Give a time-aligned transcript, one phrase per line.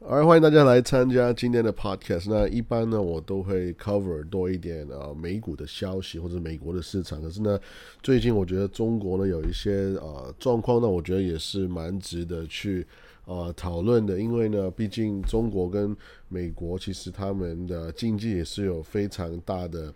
[0.00, 2.30] 好，欢迎大家来参加今天的 podcast。
[2.30, 7.20] 那一般呢，我都会 cover 多一点啊美股的消息或者美国的市场。
[7.20, 7.58] 可是呢，
[8.00, 12.86] 最近我觉得中国呢有一些呃状况呢，我觉得也是蛮值得去
[13.24, 14.20] 呃讨论的。
[14.20, 15.94] 因为呢，毕竟中国跟
[16.28, 19.92] 美国其实他们的经济也是有非常大的。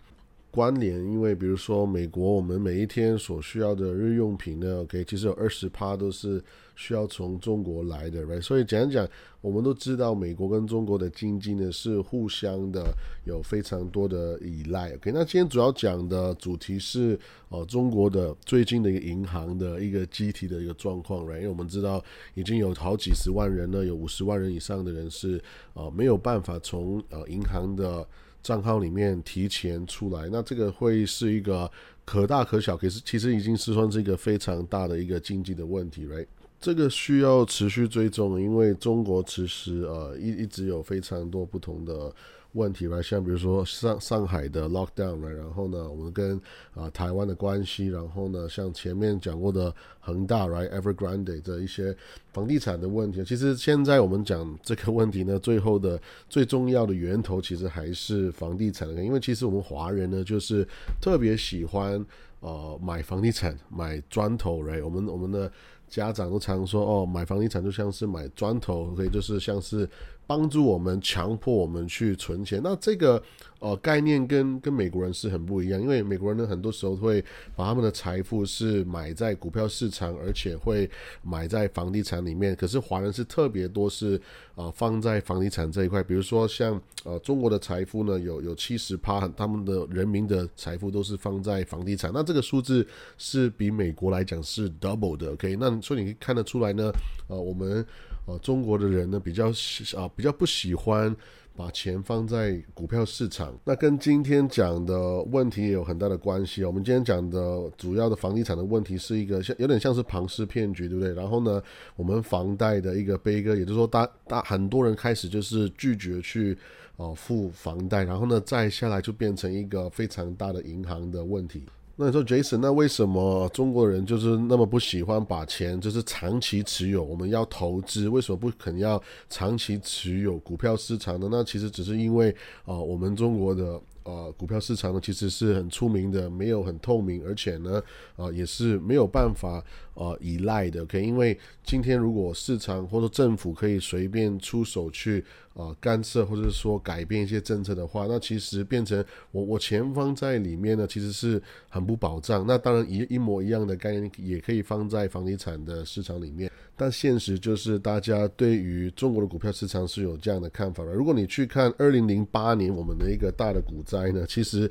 [0.53, 6.39] 关联，因为比如说美国，我们每一天所需要的日用品呢，OK，其实有二十趴都是
[6.75, 8.39] 需要从中国来的，right？
[8.39, 9.09] 所以讲讲，
[9.41, 12.93] 我们都知道美国跟中国的经济呢是互相的
[13.25, 15.11] 有非常多的依赖，OK？
[15.11, 21.37] 那今天主要讲的主题是呃中国的最近的一个银行的一个集体的一个状况，right？
[21.37, 21.99] 因为我们知道
[22.35, 25.41] 已经有好几十万人呢，有五十万人以上的人是
[25.73, 28.07] 呃没有办法从呃银行的。
[28.43, 31.71] 账号里面提前出来，那这个会是一个
[32.05, 36.27] 可大可小，可是其实已经是算是一个非常大的一个经济的问题，right？
[36.59, 42.13] 这个需要持续追踪，因为中国其实呃一一直有非常多不同的。
[42.53, 46.39] 问题来，像比如说上上海的 lockdown，然后呢，我们跟
[46.75, 51.97] 啊台湾的关系，然后呢，像前面讲过的恒大，Right？Evergrande 的一些
[52.33, 60.67] 房地产的问题，其实现在我们讲这个问题呢，最后的最重要的源头其实还是房地产，因为其实我们华人呢，就是
[60.99, 62.03] 特别喜欢
[62.39, 65.49] 呃买房地产，买砖头来，我们我们的
[65.87, 69.87] 家长都常说哦，买房地产就像是买砖头，可以就是像是。
[70.25, 72.61] 帮助我们，强迫我们去存钱。
[72.63, 73.21] 那这个
[73.59, 77.21] 呃概念跟跟美国人是很不一样，因为美国人呢很多时候会
[77.57, 80.89] 把他们的财富是买在股票市场，而且会
[81.23, 82.55] 买在房地产里面。
[82.55, 84.19] 可是华人是特别多是
[84.55, 86.03] 啊放在房地产这一块。
[86.03, 92.11] 比如说像呃中国的财富呢，有有七十趴，他们的人民的财富都是放在房地产。
[92.13, 95.31] 那这个数字是比美国来讲是 double 的。
[95.33, 96.91] OK，那所以你可以看得出来呢，
[97.27, 97.85] 呃我们。
[98.25, 101.13] 呃，中国的人呢比较喜啊比较不喜欢
[101.55, 106.63] 把钱放在股票市场，那跟今天讲的问题也有很大的关系。
[106.63, 111.13] 我们今天讲的主要的房地产的问题是一个像有点像是庞氏骗局，对不对？
[111.13, 111.61] 然后呢，
[111.95, 116.57] 我们房贷的一个悲歌，也就是说，大大很多人开始就是拒绝去
[116.97, 121.61] 呃付房贷，然后呢，再下来就变成一个非常大的银行的问题。
[121.95, 127.03] 那你说，Jason，那为什么中国人就是那么不喜欢把钱就是长期持有？
[127.03, 131.27] 我们要投资，为什么不肯要长期持有股票市场呢？
[131.31, 133.79] 那其实只是因为啊，我们中国的。
[134.05, 137.81] 呃，股票市场呢，其实是很出名的，没有很透明，而且呢，
[138.17, 140.85] 啊，也是没有办法呃依赖的。
[140.85, 145.23] 可以，因为今天如果市场或者政府可以随便出手去
[145.53, 152.45] 呃干涉，或者说改变一些政策的话，那其实变成我我钱放在里面呢，其实是很不保障。
[152.47, 156.51] 那当然一一模一样的概念也可以放在房地产的市场里面。
[156.75, 160.91] 但现实就是，大家对于中国的股票市场是有这样的看法的。
[160.91, 164.69] 如果你去看二零零八年我们的一个大的股灾呢，其实。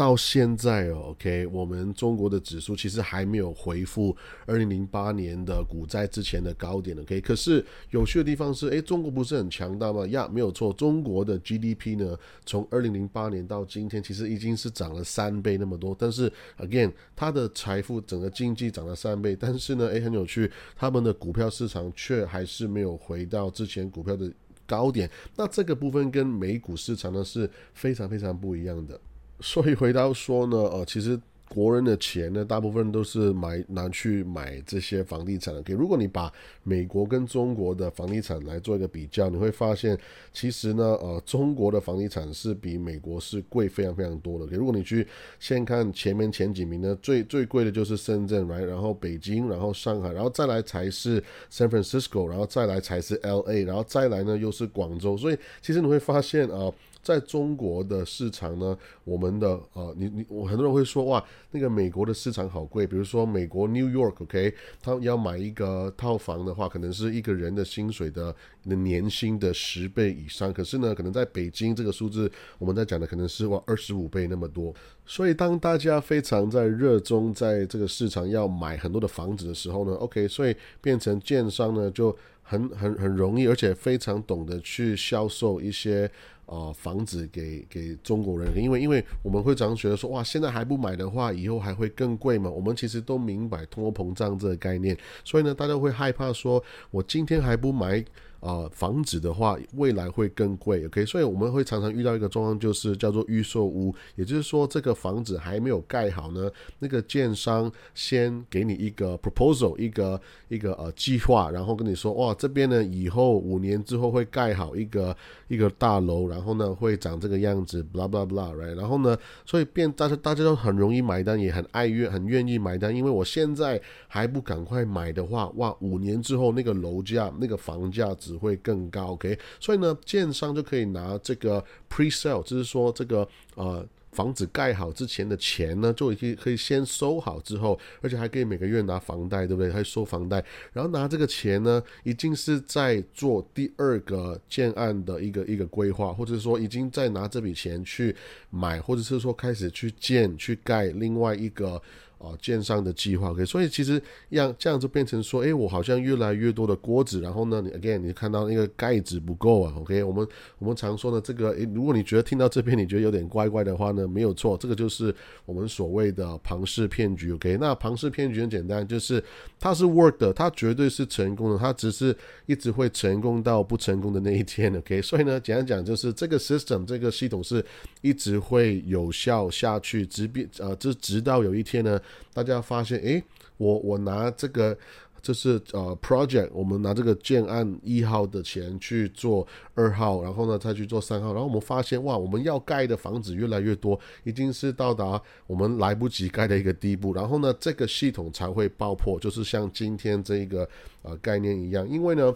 [0.00, 4.16] 到现在哦，OK，我们中国的指数其实还没有回复
[4.46, 7.20] 二零零八年的股灾之前的高点，OK。
[7.20, 10.06] 可是有趣的地方是，诶，中国不是很强大吗？
[10.06, 15.94] 呀，没有错，中国的 GDP 呢，从二零零八年到今天，其实已经是涨了三倍那么多。
[15.98, 24.32] 但是 again，它的财富整个经济涨了三倍，但是呢，诶，很有趣，他们的股票市场却还是没有回到之前股票的
[24.64, 25.10] 高点。
[25.36, 28.98] 那这个部分跟美股市场呢是非常非常不一样的。
[29.40, 31.18] 所以回到说呢，呃，其实
[31.52, 35.60] 国人的钱呢，大部分都是买拿去买这些房地产的。
[35.62, 39.98] 可如果你把美国跟中国的房地产来做一个比较，你会发现，
[40.32, 44.46] 其实呢，呃，中国的房地产是比美国是贵非常非常多的。
[44.46, 45.04] 如果你去
[45.40, 51.20] 先看前面前几名呢，最最贵的就是深圳，right，然后北京，然后上海，然后再来才是
[51.52, 55.16] San Francisco，然后再来才是 L A，然后再来呢又是广州。
[55.16, 56.72] 所以其实你会发现啊。
[57.02, 68.34] 在中国的市场呢，我们的呃，你你我很多人会说哇，那个美国的市场好贵，比如说美国 New York，OK，他要买一个套房的话，可能是一个人的薪水的
[68.68, 70.52] 的年薪的十倍以上。
[70.52, 74.74] 可是呢，可能在北京这个数字，我们在讲的可能是哇二十五倍那么多。
[75.04, 86.10] 所以当大家非常在热衷在这个市场要买很多的房子的时候呢，OK，所以变成建商呢就很很很容易，而且非常懂得去销售一些。
[86.50, 92.50] 啊房子给给中国人，因为因为我们会常觉得说哇，现在还不买的话，以后还会更贵嘛？
[92.50, 98.04] 我们其实都明白通货膨胀这个概念，所以呢，大家会害怕说，我今天还不买。
[98.40, 110.18] 啊，房子的话，未来会更贵，OK，所以我们会常常遇到一个状况，就是叫做预售屋，也就是说，这个房子还没有盖好呢，那个建商先给你一个 proposal，一个
[110.48, 115.14] 一个呃计划，然后跟你说，哇，这边呢以后五年之后会盖好一个
[115.48, 119.14] 一个大楼，然然后呢会长这个样子，blah blah blah，right，然后呢，
[119.44, 123.78] 所以变，但是大家都很容易买单，也很爱愿很愿意买单，因为我现在
[124.08, 139.70] 还不赶快买的话，哇，五年之后那个楼价那个房价只会更高，OK，所以呢，建商就可以拿这个 pre-sale，就是说这个呃房子盖好之前的钱呢，就已经可以先收好之后，而且还可以每个月拿房贷，对不对？
[139.70, 148.14] 还收房贷，然后拿这个钱呢，已经是在做第二个建案的一个一个规划，或者说已经在拿这笔钱去
[148.50, 151.80] 买，或者是说开始去建去盖另外一个。
[152.20, 160.28] 啊，建商的计划，OK，所以其实让这样就变成说，哎，我好像越来越多的锅子，然后呢，你 again 你看到那个盖子不够啊，OK，我们
[160.58, 165.14] 我们常说的这个，诶，如果你觉得听到这边你觉得有点怪怪的话呢，没有错，这个就是
[165.46, 169.24] 我们所谓的庞氏骗局，OK，那庞氏骗局很简单，就是
[169.58, 172.14] 它是 work 的，它绝对是成功的，它只是
[172.44, 177.64] 一直会成功到不成功的那一天，OK，所以呢，简单讲就是这个 system 这个系统是
[178.02, 181.98] 一直会有效下去，直变呃，就直到有一天呢。
[182.32, 183.22] 大家发现，诶，
[183.56, 184.76] 我我拿这个，
[185.20, 200.68] 就是呃，project，我们拿这个建案一号的钱去做二号，然后呢再去做三号，然后我们发现，哇，我们要盖的房子越来越多，已经是到达我们来不及盖的一个地步，然后呢，这个系统才会爆破，就是像今天这一个
[201.02, 202.34] 呃概念一样，因为呢，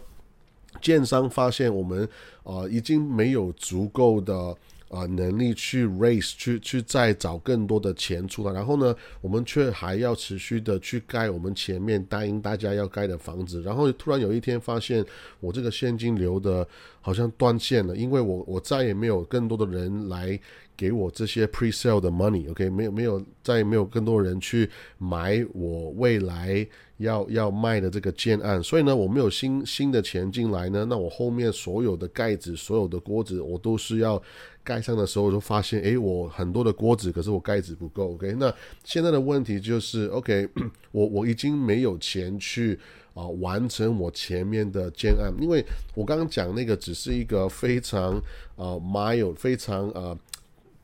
[0.82, 2.08] 建商发现我们
[2.42, 4.56] 呃已经没有足够的。
[4.94, 15.04] 啊，能力去 raise 去去再找更多的钱出来，然后呢，我们却还要持续的去盖我们前面答应大家要盖的房子，然后突然有一天发现
[15.40, 16.66] 我这个现金流的
[17.00, 20.38] 好像断线了，因为我我再也没有更多的人来
[20.76, 26.66] 给我这些 pre-sale 的 money，OK，没有没有再也没有更多人去买我未来
[26.98, 34.22] 要要卖的这个建案，所以呢，我没有新新的钱进来呢，那我后面所有的盖子、所有的锅子，我都是要。
[34.64, 38.14] 盖上的时候就发现，哎，我很多的锅子，可是我盖子不够。
[38.14, 38.52] OK，那
[38.82, 40.48] 现在的问题就是，OK，
[40.90, 42.78] 我我已经没有钱去
[43.12, 45.64] 啊完成我前面的建案，因为
[45.94, 48.14] 我刚刚讲那个只是一个非常
[48.56, 50.18] 啊 mild 非常啊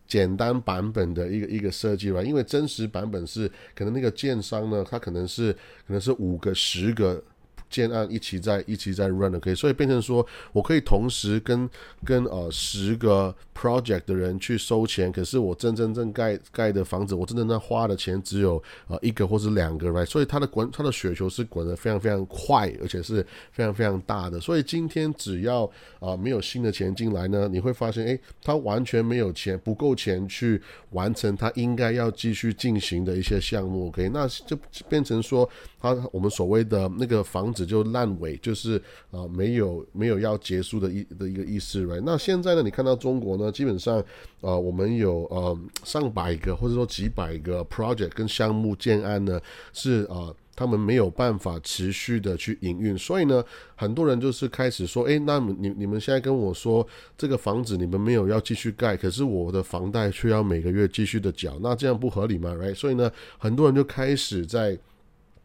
[0.07, 5.53] 简单版本的一个一个设计吧，因为真实版本是可能那个建商呢，他可能是
[5.87, 7.23] 可能是五个十个。
[7.71, 11.69] 建案一起在一起在 run 的可以，所以变成说我可以同时跟
[12.05, 20.07] 跟呃十个 project 的人去收钱，可是我真真正盖盖的房子，我真正在花的钱只有呃一个或是两个，right？
[20.07, 24.41] 所以它的滚它的雪球是滚得非常非常快，而且是非常非常大的。
[24.41, 25.71] 所以今天只要
[26.01, 34.09] 啊没有新的钱进来呢，你会发现，诶，他完全没有钱，不够钱去完成他应该要继续进行的一些项目，OK？
[34.09, 34.59] 那就
[34.89, 35.49] 变成说，
[35.81, 37.67] 他我们所谓的那个房子。
[37.71, 38.83] 就烂尾，就是
[39.13, 42.03] 啊，没有没有要结束的意的一个意思，right？
[42.05, 43.99] 那现在呢，你看到中国呢，基本上
[44.41, 49.41] 啊，我们有呃上百个或者说几百个 project 跟项目建案呢，
[49.73, 53.45] 是啊，他们没有办法持续的去营运，所以呢，
[53.77, 56.85] 很多人就是开始说，诶，那你你们现在跟我说
[57.17, 62.75] 这个房子你们没有要继续盖，可是我的房贷却要每个月继续的缴，那这样不合理吗？right？
[62.75, 64.77] 所以呢，很多人就开始在。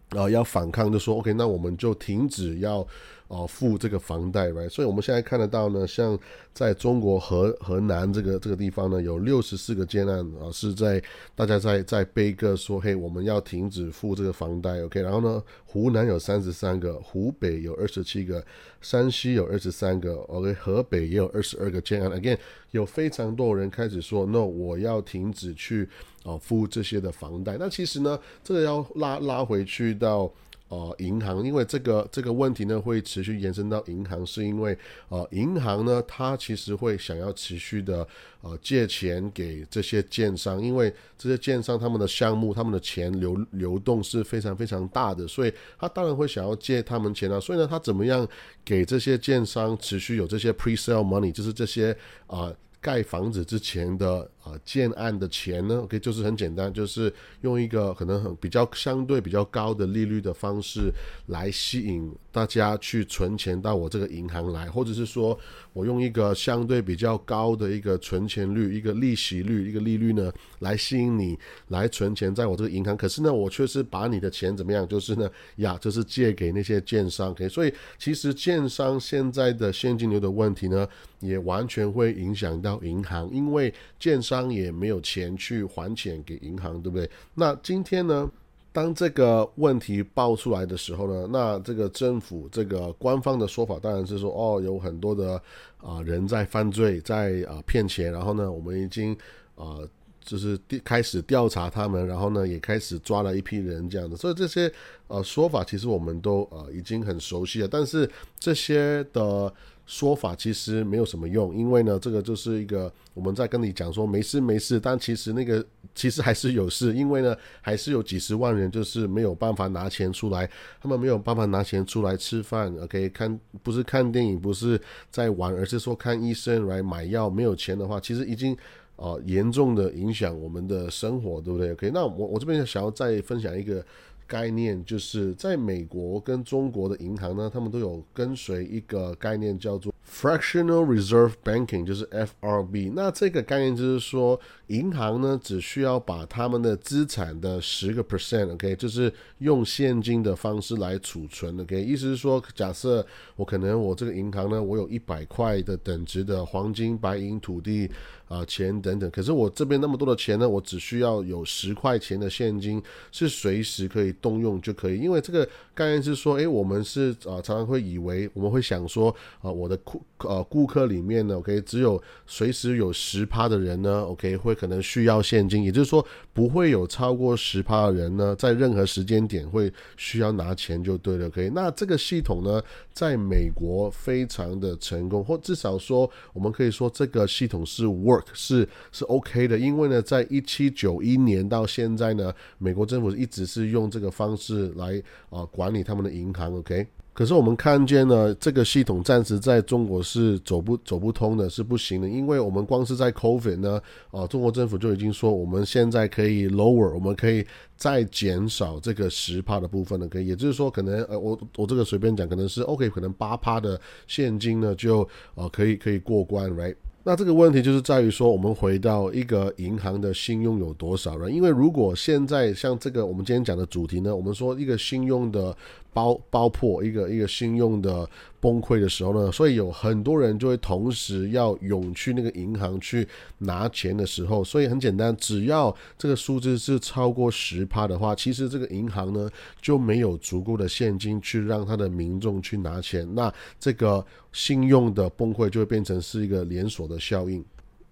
[0.10, 2.86] 啊，要反抗就说 OK，那我们就停止要
[3.27, 4.69] 哦付这个房贷，right？
[4.69, 6.18] 所以我们现在看得到呢，像
[6.54, 11.02] 在中国河河南这个这个地方呢，有六十四个建案啊，是在
[11.35, 15.02] 大家在在悲歌说，嘿，我们要停止付这个房贷，OK？
[15.02, 18.44] 然后呢，湖南有三十三个，湖北有二十七个，
[18.81, 20.54] 山西有二十三个，OK？
[20.54, 22.38] 河北也有二十二个建案，again，
[22.71, 25.90] 有非常多人开始说，no，我要停止去。
[26.26, 30.28] 哦，付这些的房贷，那其实呢，这个要拉拉回去到
[30.68, 34.78] 呃银行，因为这个这个问题呢会持续延伸到银行，是因为
[35.10, 38.07] 呃银行呢它其实会想要持续的
[38.42, 48.28] 呃借钱给这些建商，因为这些建商他们的项目他们的钱流流动是非常非常大的，所以他当然会想要借他们钱啊，所以呢他怎么样
[48.64, 51.95] 给这些建商持续有这些 pre-sale money，就是这些
[52.28, 52.52] 啊。
[52.81, 60.92] 盖房子之前的呃建案的钱呢？OK，就是很简单，就是用一个可能很比较相对比较高的利率的方式
[61.28, 65.37] 来吸引大家去存钱到我这个银行来，或者是说
[65.73, 71.37] 我用一个相对比较高的一个存钱率、一个利息率、一个利率呢，来吸引你
[71.69, 72.95] 来存钱在我这个银行。
[72.95, 74.87] 可是呢，我却是把你的钱怎么样？
[74.87, 77.31] 就是呢，呀，就是借给那些建商。
[77.31, 80.87] OK，所以其实建商现在的现金流的问题呢，
[81.19, 87.09] 也完全会影响到银行，因为建商当也没有钱去还钱给银行，对不对？
[87.33, 88.30] 那今天呢，
[88.73, 95.42] 当这个问题爆出来的时候呢，那这个政府这个官方的说法当然是说，哦，有很多的
[95.77, 99.15] 啊人在犯罪，在啊骗钱，然后呢，我们已经
[99.56, 99.80] 啊。
[100.27, 104.71] 就是开始调查他们，然后呢，也开始抓了一批人这样的，所以这些
[105.07, 107.68] 呃说法其实我们都呃已经很熟悉了。
[107.68, 109.54] 但是这些的
[109.85, 115.63] 说法其实没有什么用，因为呢，这个就是一个我们在跟你讲说没事没事，但其实那个
[115.94, 120.49] 其实还是有事，因为呢，还是有几十万人就是没有办法拿钱出来，
[120.81, 128.57] 他们没有办法拿钱出来吃饭， OK，看不是看电影，不是在玩，而是说看医生来买药，没有钱的话，其实已经。
[128.97, 133.85] 啊，严重的影响我们的生活，对不对？OK，那我我这边想要再分享一个
[134.28, 139.94] 概念，就是在美国跟中国的银行呢，他们都有跟随一个概念叫做。
[140.08, 153.06] Fractional Reserve Banking 就是 FRB，那这个概念就是说，银行呢只需要把他们的资产的十个 percent，OK，就是用现金的方式来储存，OK，意思是说，假设
[153.36, 157.90] 我可能我这个银行呢，我有一百块的等值的黄金、白银、土地
[158.28, 176.04] 啊钱等等，可是我这边那么多的钱呢，我只需要有十块钱的现金，是随时可以动用就可以，因为这个概念是说，诶，我们是啊常常会以为我们会想说啊我的库呃，顾客里面呢，OK，只有随时有十趴的人呢，OK，会可能需要现金，也就是说，
[176.34, 181.52] 不会有超过十趴的人呢，在任何时间点会需要拿钱就对了，OK。
[181.54, 182.64] 那这个系统呢，
[182.94, 196.88] 在美国非常的成功，或至少说，我们可以说这个系统是 work，是是 OK 的，因为呢，在一七九一年到现在呢，美国政府一直是用这个方式来啊管理他们的银行，OK。
[197.14, 203.81] 可是我们看见呢，这个系统暂时在中国是走不走不通的，是不行的，因为我们光是在 COVID 呢，
[204.12, 215.02] 啊，中国政府就已经说我们现在可以 lower，我们可以再减少这个十帕的部分了，可以，也就是说，可能呃，我我这个随便讲，可能是 OK，可能八帕的现金呢就
[215.36, 216.76] 啊可以可以过关，right？
[217.07, 221.31] 那这个问题就是在于说，我们回到一个银行的信用有多少人？
[221.31, 225.56] 因为如果现在像这个我们今天讲的主题呢，我们说一个信用的
[225.94, 228.09] 包包破，一个一个信用的。
[228.45, 233.07] 崩溃的时候呢，所以有很多人就会同时要涌去那个银行去
[233.40, 239.28] 拿钱的时候，所以很简单，只要这个数字是超过十趴的话，其实这个银行呢
[239.59, 247.44] 就没有足够的现金去让他的民众去拿钱，那这个信用的崩溃就会变成是一个连锁的效应。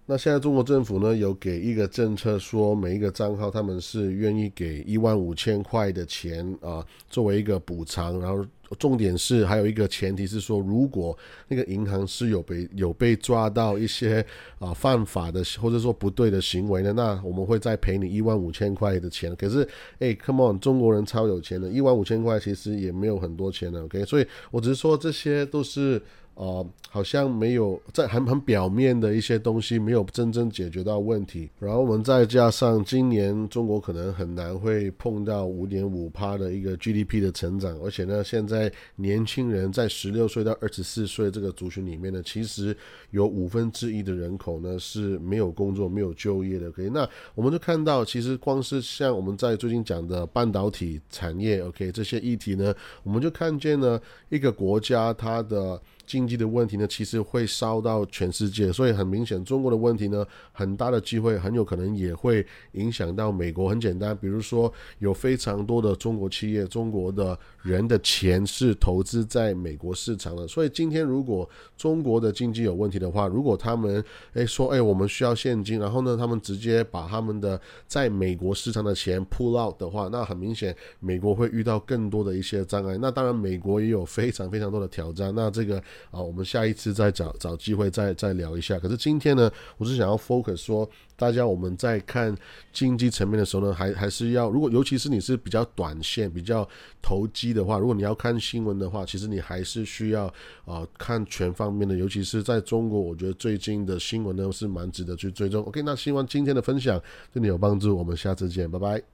[0.06, 8.46] 那现在中国政府呢有给一个政策，说每一个账号他们是愿意给一万五千块的钱啊，作为一个补偿，然后。
[8.76, 14.26] 重点是还有一个前提是说，如果那个银行是有被有被抓到一些
[14.60, 19.36] 啊犯法的或者说不对的行为呢，那我们会再赔你一万五千块的钱。
[19.36, 19.68] 可是，
[20.00, 24.06] 哎，come on，中国人超有钱的，一万五千块其实也没有很多钱的，OK？
[24.06, 26.02] 所以我只是说这些都是。
[26.36, 42.76] 呃，好像没有在很很表面的一些东西没有真正解决到问题，然后我们再加上今年中国可能很难会碰到五点五趴的一个 GDP 的成长，而且呢，现在年轻人在十六岁到二十四岁这个族群里面呢，其实
[43.12, 46.70] 有五分之一的人口呢是没有工作、没有就业的。
[46.70, 52.74] OK，那我们就看到，其实光是像我们在最近讲的半导体产业，OK 这些议题呢，
[53.04, 55.80] 我们就看见呢一个国家它的。
[56.14, 63.68] 经济的问题呢，其实会烧到全世界，所以很明显，中国的问题呢，很大的机会很有可能也会影响到美国。
[63.68, 74.04] 很简单，比如说有非常多的中国企业，中国的人的钱是投资在美国市场的，所以今天如果中国的经济有问题的话，如果他们
[74.34, 83.00] 诶说诶我们需要现金，然后呢他们直接把他们的在美国市场的钱 pull out 的话，那很明显美国会遇到更多的一些障碍。
[83.02, 85.34] 那当然美国也有非常非常多的挑战。
[85.34, 85.82] 那这个。
[86.12, 88.78] 啊，我们下一次再找找机会再再聊一下。
[88.80, 92.36] 可是今天呢，我是想要 focus 说，大家我们在看
[92.72, 96.68] 经济层面的时候呢，还还是要，如果尤其是你是比较短线、比较
[97.02, 100.26] 投机的话，如果你要看新闻的话，其实你还是需要
[100.66, 105.64] 啊看全方面的，尤其是在中国，我觉得最近的新闻呢是蛮值得去追踪。
[105.64, 109.13] OK，那希望今天的分享对你有帮助，我们下次见，拜拜。